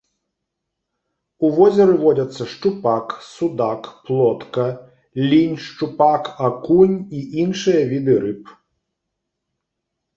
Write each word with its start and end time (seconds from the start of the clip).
У 1.47 1.51
возеры 1.57 1.93
водзяцца 2.03 2.43
шчупак, 2.53 3.07
судак, 3.35 3.81
плотка, 4.07 4.67
лінь 5.29 5.55
шчупак, 5.69 6.23
акунь 6.51 6.97
і 7.19 7.25
іншыя 7.47 7.81
віды 7.95 8.13
рыб. 8.27 8.43